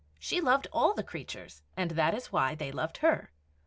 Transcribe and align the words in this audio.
She 0.17 0.41
loved 0.41 0.65
all 0.73 0.95
the 0.95 1.03
creatures, 1.03 1.61
and 1.77 1.91
that 1.91 2.15
is 2.15 2.31
why 2.31 2.55
they 2.55 2.71
loved 2.71 2.97
her. 3.05 3.29